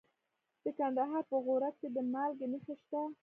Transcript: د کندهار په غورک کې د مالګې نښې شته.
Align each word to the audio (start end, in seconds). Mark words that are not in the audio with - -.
د 0.63 0.65
کندهار 0.77 1.23
په 1.31 1.37
غورک 1.45 1.73
کې 1.79 1.87
د 1.95 1.97
مالګې 2.11 2.47
نښې 2.51 2.75
شته. 2.81 3.01